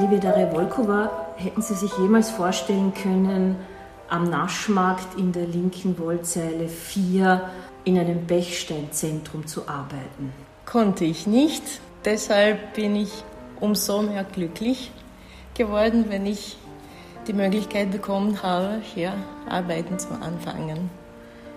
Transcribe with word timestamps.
Liebe 0.00 0.20
Daria 0.20 0.52
Volkova, 0.52 1.10
hätten 1.34 1.60
Sie 1.60 1.74
sich 1.74 1.90
jemals 1.98 2.30
vorstellen 2.30 2.94
können, 2.94 3.56
am 4.08 4.30
Naschmarkt 4.30 5.18
in 5.18 5.32
der 5.32 5.44
linken 5.44 5.98
Wollzeile 5.98 6.68
4 6.68 7.50
in 7.82 7.98
einem 7.98 8.24
Bechsteinzentrum 8.24 9.48
zu 9.48 9.62
arbeiten? 9.62 10.32
Konnte 10.66 11.04
ich 11.04 11.26
nicht. 11.26 11.64
Deshalb 12.04 12.74
bin 12.74 12.94
ich 12.94 13.24
umso 13.58 14.02
mehr 14.02 14.22
glücklich 14.22 14.92
geworden, 15.54 16.04
wenn 16.10 16.26
ich 16.26 16.58
die 17.26 17.32
Möglichkeit 17.32 17.90
bekommen 17.90 18.40
habe, 18.40 18.80
hier 18.94 19.14
arbeiten 19.48 19.98
zu 19.98 20.10
anfangen. 20.10 20.90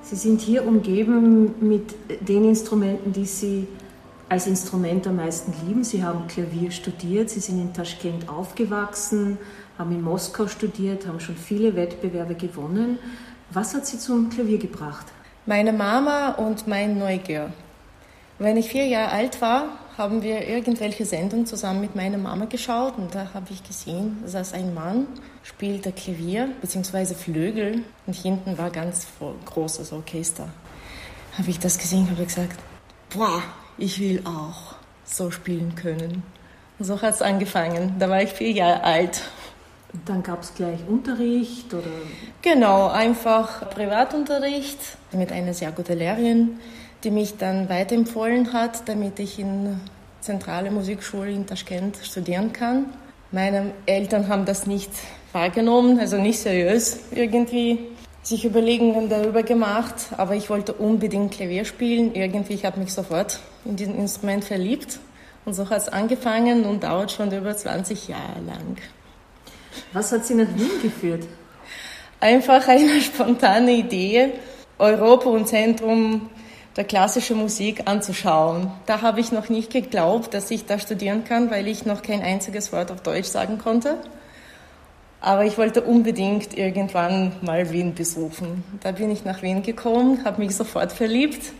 Sie 0.00 0.16
sind 0.16 0.40
hier 0.40 0.66
umgeben 0.66 1.54
mit 1.60 1.94
den 2.26 2.46
Instrumenten, 2.46 3.12
die 3.12 3.26
Sie 3.26 3.68
als 4.32 4.46
Instrument 4.46 5.06
am 5.06 5.16
meisten 5.16 5.52
lieben. 5.66 5.84
Sie 5.84 6.02
haben 6.02 6.26
Klavier 6.26 6.70
studiert, 6.70 7.28
Sie 7.28 7.40
sind 7.40 7.60
in 7.60 7.74
Taschkent 7.74 8.30
aufgewachsen, 8.30 9.36
haben 9.76 9.92
in 9.92 10.00
Moskau 10.00 10.46
studiert, 10.46 11.06
haben 11.06 11.20
schon 11.20 11.36
viele 11.36 11.76
Wettbewerbe 11.76 12.34
gewonnen. 12.34 12.98
Was 13.50 13.74
hat 13.74 13.86
Sie 13.86 13.98
zum 13.98 14.30
Klavier 14.30 14.56
gebracht? 14.56 15.04
Meine 15.44 15.74
Mama 15.74 16.30
und 16.30 16.66
mein 16.66 16.98
Neugier. 16.98 17.52
Wenn 18.38 18.56
ich 18.56 18.70
vier 18.70 18.86
Jahre 18.86 19.12
alt 19.12 19.42
war, 19.42 19.64
haben 19.98 20.22
wir 20.22 20.48
irgendwelche 20.48 21.04
Sendungen 21.04 21.44
zusammen 21.44 21.82
mit 21.82 21.94
meiner 21.94 22.16
Mama 22.16 22.46
geschaut 22.46 22.96
und 22.96 23.14
da 23.14 23.34
habe 23.34 23.48
ich 23.50 23.62
gesehen, 23.62 24.24
dass 24.24 24.54
ein 24.54 24.72
Mann 24.72 25.08
spielte 25.42 25.92
Klavier 25.92 26.48
bzw. 26.62 27.14
Flügel 27.14 27.84
und 28.06 28.16
hinten 28.16 28.56
war 28.56 28.70
ganz 28.70 29.08
großes 29.44 29.92
Orchester. 29.92 30.48
Habe 31.36 31.50
ich 31.50 31.58
das 31.58 31.76
gesehen, 31.76 32.08
habe 32.10 32.24
gesagt, 32.24 32.58
boah, 33.10 33.42
ich 33.78 34.00
will 34.00 34.22
auch 34.24 34.74
so 35.04 35.30
spielen 35.30 35.74
können. 35.74 36.22
Und 36.78 36.84
so 36.84 37.00
hat 37.00 37.14
es 37.14 37.22
angefangen. 37.22 37.96
Da 37.98 38.08
war 38.08 38.22
ich 38.22 38.30
vier 38.30 38.52
Jahre 38.52 38.84
alt. 38.84 39.22
Und 39.92 40.08
dann 40.08 40.22
gab 40.22 40.42
es 40.42 40.54
gleich 40.54 40.80
Unterricht 40.88 41.72
oder? 41.74 41.84
Genau, 42.40 42.88
einfach 42.88 43.68
Privatunterricht 43.70 44.78
mit 45.12 45.30
einer 45.30 45.52
sehr 45.52 45.70
guten 45.72 45.98
Lehrerin 45.98 46.58
die 47.04 47.10
mich 47.10 47.36
dann 47.36 47.68
weiterempfohlen 47.68 48.52
hat, 48.52 48.88
damit 48.88 49.18
ich 49.18 49.38
in 49.38 49.80
zentrale 50.20 50.70
Musikschule 50.70 51.30
in 51.30 51.46
Taschkent 51.46 51.98
studieren 52.02 52.52
kann. 52.52 52.86
Meine 53.32 53.72
Eltern 53.86 54.28
haben 54.28 54.44
das 54.44 54.66
nicht 54.66 54.90
wahrgenommen, 55.32 55.98
also 55.98 56.18
nicht 56.18 56.38
seriös 56.38 57.00
irgendwie 57.12 57.78
sich 58.22 58.44
Überlegungen 58.44 59.08
darüber 59.08 59.42
gemacht, 59.42 59.94
aber 60.16 60.36
ich 60.36 60.48
wollte 60.48 60.74
unbedingt 60.74 61.32
Klavier 61.32 61.64
spielen. 61.64 62.14
Irgendwie 62.14 62.54
ich 62.54 62.64
habe 62.64 62.78
mich 62.78 62.92
sofort 62.92 63.40
in 63.64 63.76
dieses 63.76 63.94
Instrument 63.94 64.44
verliebt 64.44 64.98
und 65.44 65.54
so 65.54 65.68
hat 65.68 65.78
es 65.82 65.88
angefangen 65.88 66.64
und 66.64 66.84
dauert 66.84 67.10
schon 67.10 67.32
über 67.32 67.56
20 67.56 68.08
Jahre 68.08 68.40
lang. 68.46 68.76
Was 69.92 70.12
hat 70.12 70.26
Sie 70.26 70.34
nach 70.34 70.48
Wien 70.54 70.70
geführt? 70.82 71.24
Einfach 72.20 72.68
eine 72.68 73.00
spontane 73.00 73.72
Idee, 73.72 74.32
Europa 74.78 75.28
und 75.28 75.48
Zentrum 75.48 76.30
der 76.76 76.84
klassischen 76.84 77.38
Musik 77.38 77.82
anzuschauen. 77.86 78.70
Da 78.86 79.02
habe 79.02 79.20
ich 79.20 79.32
noch 79.32 79.48
nicht 79.48 79.70
geglaubt, 79.70 80.32
dass 80.32 80.50
ich 80.50 80.64
da 80.64 80.78
studieren 80.78 81.24
kann, 81.24 81.50
weil 81.50 81.68
ich 81.68 81.84
noch 81.84 82.02
kein 82.02 82.22
einziges 82.22 82.72
Wort 82.72 82.90
auf 82.90 83.02
Deutsch 83.02 83.28
sagen 83.28 83.58
konnte. 83.58 83.98
Aber 85.20 85.44
ich 85.44 85.58
wollte 85.58 85.82
unbedingt 85.82 86.56
irgendwann 86.56 87.32
mal 87.42 87.70
Wien 87.70 87.94
besuchen. 87.94 88.64
Da 88.82 88.92
bin 88.92 89.10
ich 89.10 89.24
nach 89.24 89.42
Wien 89.42 89.62
gekommen, 89.62 90.24
habe 90.24 90.42
mich 90.42 90.56
sofort 90.56 90.92
verliebt 90.92 91.52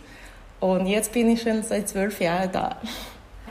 und 0.63 0.87
jetzt 0.87 1.11
bin 1.11 1.29
ich 1.29 1.41
schon 1.41 1.61
seit 1.61 1.89
zwölf 1.89 2.21
Jahren 2.21 2.49
da. 2.53 2.77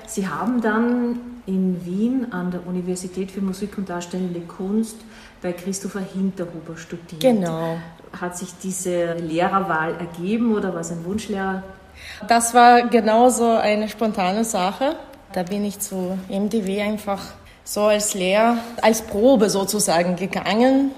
Sie 0.06 0.26
haben 0.26 0.62
dann 0.62 1.20
in 1.44 1.84
Wien 1.84 2.32
an 2.32 2.50
der 2.50 2.66
Universität 2.66 3.30
für 3.30 3.42
Musik 3.42 3.76
und 3.76 3.90
Darstellende 3.90 4.40
Kunst 4.40 4.96
bei 5.42 5.52
Christopher 5.52 6.00
Hinterhuber 6.00 6.76
studiert. 6.78 7.20
Genau. 7.20 7.76
Hat 8.18 8.38
sich 8.38 8.48
diese 8.62 9.12
Lehrerwahl 9.14 9.94
ergeben 9.96 10.54
oder 10.54 10.72
war 10.72 10.80
es 10.80 10.90
ein 10.90 11.04
Wunschlehrer? 11.04 11.62
Das 12.28 12.54
war 12.54 12.88
genauso 12.88 13.46
eine 13.56 13.90
spontane 13.90 14.44
Sache. 14.44 14.96
Da 15.34 15.42
bin 15.42 15.66
ich 15.66 15.80
zu 15.80 16.18
MDW 16.30 16.80
einfach 16.80 17.22
so 17.62 17.82
als 17.82 18.14
Lehrer, 18.14 18.56
als 18.80 19.02
Probe 19.02 19.50
sozusagen 19.50 20.16
gegangen. 20.16 20.92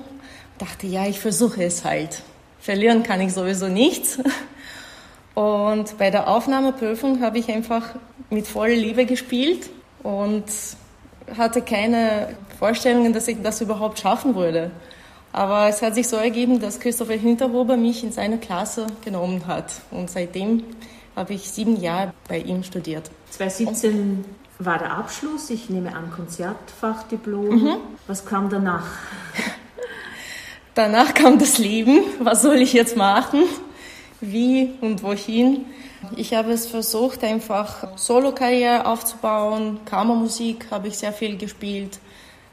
Dachte, 0.58 0.86
ja, 0.86 1.06
ich 1.06 1.18
versuche 1.18 1.64
es 1.64 1.84
halt. 1.84 2.22
Verlieren 2.60 3.02
kann 3.02 3.20
ich 3.20 3.34
sowieso 3.34 3.66
nichts. 3.66 4.20
Und 5.34 5.98
bei 5.98 6.10
der 6.10 6.28
Aufnahmeprüfung 6.28 7.20
habe 7.20 7.38
ich 7.38 7.50
einfach 7.50 7.82
mit 8.30 8.46
voller 8.46 8.74
Liebe 8.74 9.04
gespielt 9.04 9.68
und 10.02 10.44
hatte 11.36 11.62
keine 11.62 12.36
Vorstellungen, 12.58 13.12
dass 13.12 13.26
ich 13.28 13.42
das 13.42 13.60
überhaupt 13.60 13.98
schaffen 13.98 14.34
würde. 14.36 14.70
Aber 15.32 15.68
es 15.68 15.82
hat 15.82 15.96
sich 15.96 16.06
so 16.06 16.16
ergeben, 16.16 16.60
dass 16.60 16.78
Christopher 16.78 17.14
Hinterhuber 17.14 17.76
mich 17.76 18.04
in 18.04 18.12
seine 18.12 18.38
Klasse 18.38 18.86
genommen 19.04 19.46
hat. 19.48 19.72
Und 19.90 20.08
seitdem 20.08 20.62
habe 21.16 21.34
ich 21.34 21.50
sieben 21.50 21.80
Jahre 21.80 22.12
bei 22.28 22.38
ihm 22.38 22.62
studiert. 22.62 23.10
2017 23.30 24.24
war 24.60 24.78
der 24.78 24.92
Abschluss, 24.92 25.50
ich 25.50 25.68
nehme 25.68 25.94
an 25.94 26.12
Konzertfachdiplom. 26.12 27.48
Mhm. 27.48 27.76
Was 28.06 28.24
kam 28.24 28.48
danach? 28.48 28.86
Danach 30.76 31.14
kam 31.14 31.38
das 31.38 31.58
Leben. 31.58 32.00
Was 32.20 32.42
soll 32.42 32.56
ich 32.56 32.72
jetzt 32.72 32.96
machen? 32.96 33.44
Wie 34.30 34.70
und 34.80 35.02
wohin? 35.02 35.66
Ich 36.16 36.34
habe 36.34 36.52
es 36.52 36.66
versucht, 36.66 37.24
einfach 37.24 37.96
Solo-Karriere 37.96 38.86
aufzubauen. 38.86 39.80
Kammermusik 39.84 40.66
habe 40.70 40.88
ich 40.88 40.98
sehr 40.98 41.12
viel 41.12 41.36
gespielt. 41.36 41.98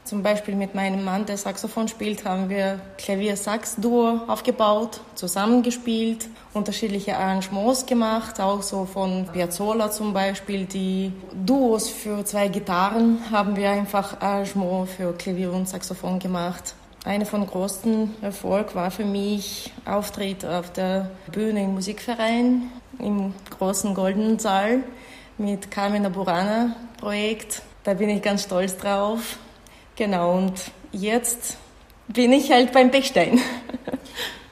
Zum 0.04 0.22
Beispiel 0.22 0.56
mit 0.56 0.74
meinem 0.74 1.04
Mann, 1.04 1.26
der 1.26 1.36
Saxophon 1.36 1.86
spielt, 1.86 2.24
haben 2.24 2.48
wir 2.48 2.80
Klavier-Sax-Duo 2.98 4.22
aufgebaut, 4.26 5.00
zusammengespielt, 5.14 6.28
unterschiedliche 6.52 7.16
Arrangements 7.16 7.86
gemacht, 7.86 8.40
auch 8.40 8.62
so 8.62 8.84
von 8.84 9.28
Piazzolla 9.32 9.92
zum 9.92 10.12
Beispiel. 10.12 10.64
Die 10.64 11.12
Duos 11.46 11.88
für 11.88 12.24
zwei 12.24 12.48
Gitarren 12.48 13.18
haben 13.30 13.54
wir 13.54 13.70
einfach 13.70 14.20
Arrangement 14.20 14.88
für 14.88 15.12
Klavier 15.12 15.52
und 15.52 15.68
Saxophon 15.68 16.18
gemacht. 16.18 16.74
Eine 17.04 17.26
von 17.26 17.44
großen 17.44 18.22
Erfolg 18.22 18.76
war 18.76 18.92
für 18.92 19.04
mich 19.04 19.72
Auftritt 19.84 20.44
auf 20.44 20.72
der 20.72 21.10
Bühne 21.32 21.64
im 21.64 21.74
Musikverein 21.74 22.70
im 23.00 23.34
großen 23.50 23.92
Goldenen 23.92 24.38
Saal 24.38 24.84
mit 25.36 25.68
Carmina 25.68 26.10
Burana 26.10 26.76
Projekt. 26.98 27.62
Da 27.82 27.94
bin 27.94 28.08
ich 28.08 28.22
ganz 28.22 28.44
stolz 28.44 28.76
drauf. 28.76 29.38
Genau, 29.96 30.36
und 30.38 30.52
jetzt 30.92 31.56
bin 32.06 32.32
ich 32.32 32.52
halt 32.52 32.72
beim 32.72 32.90
Bechstein. 32.90 33.40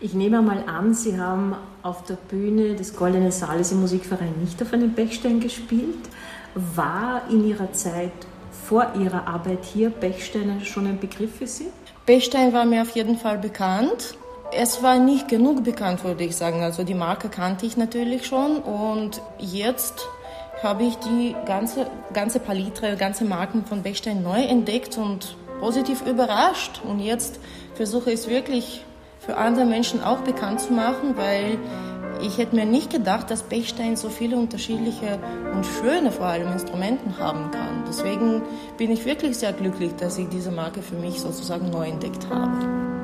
Ich 0.03 0.15
nehme 0.15 0.41
mal 0.41 0.65
an, 0.67 0.95
Sie 0.95 1.21
haben 1.21 1.55
auf 1.83 2.05
der 2.05 2.15
Bühne 2.15 2.75
des 2.75 2.97
Goldenen 2.97 3.31
Saales 3.31 3.71
im 3.71 3.83
Musikverein 3.83 4.33
nicht 4.41 4.63
auf 4.63 4.73
einem 4.73 4.95
Bechstein 4.95 5.41
gespielt. 5.41 6.09
War 6.55 7.29
in 7.29 7.47
Ihrer 7.47 7.71
Zeit 7.75 8.11
vor 8.51 8.93
Ihrer 8.99 9.27
Arbeit 9.27 9.65
hier 9.65 9.91
Bechstein 9.91 10.61
schon 10.65 10.87
ein 10.87 10.99
Begriff 10.99 11.37
für 11.37 11.47
Sie? 11.47 11.67
Bechstein 12.07 12.53
war 12.53 12.65
mir 12.65 12.83
auf 12.83 12.91
jeden 12.91 13.17
Fall 13.17 13.39
bekannt. 13.39 14.17
Es 14.53 14.83
war 14.83 14.99
nicht 14.99 15.29
genug 15.29 15.63
bekannt, 15.63 16.03
würde 16.03 16.25
ich 16.25 16.37
sagen. 16.37 16.63
Also 16.63 16.83
die 16.83 16.95
Marke 16.95 17.29
kannte 17.29 17.67
ich 17.67 17.77
natürlich 17.77 18.27
schon 18.27 18.57
und 18.59 19.23
jetzt 19.39 20.09
habe 20.63 20.85
ich 20.85 20.97
die 20.97 21.35
ganze, 21.47 21.87
ganze 22.13 22.41
Palitre, 22.41 22.97
ganze 22.97 23.25
Marken 23.25 23.65
von 23.65 23.83
Bechstein 23.83 24.23
neu 24.23 24.43
entdeckt 24.43 24.99
und 24.99 25.37
positiv 25.61 26.05
überrascht. 26.07 26.81
Und 26.85 27.01
jetzt 27.01 27.39
versuche 27.75 28.11
ich 28.11 28.21
es 28.21 28.29
wirklich 28.29 28.85
für 29.21 29.37
andere 29.37 29.65
Menschen 29.65 30.03
auch 30.03 30.19
bekannt 30.19 30.61
zu 30.61 30.73
machen, 30.73 31.17
weil 31.17 31.59
ich 32.23 32.39
hätte 32.39 32.57
mir 32.57 32.67
nicht 32.67 32.91
gedacht, 32.91 33.31
dass 33.31 33.43
Bechstein 33.43 33.97
so 33.97 34.09
viele 34.09 34.37
unterschiedliche 34.37 35.19
und 35.55 35.65
schöne 35.65 36.11
vor 36.13 36.27
allem 36.27 36.53
Instrumenten 36.53 37.19
haben 37.19 37.51
kann. 37.51 37.85
Deswegen 37.89 38.43
bin 38.77 38.91
ich 38.91 39.05
wirklich 39.05 39.39
sehr 39.39 39.53
glücklich, 39.53 39.95
dass 39.97 40.19
ich 40.19 40.29
diese 40.29 40.51
Marke 40.51 40.83
für 40.83 40.97
mich 40.97 41.21
sozusagen 41.21 41.71
neu 41.71 41.89
entdeckt 41.89 42.29
habe. 42.29 43.00